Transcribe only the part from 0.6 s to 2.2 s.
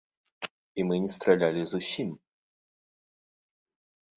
І мы не стралялі зусім.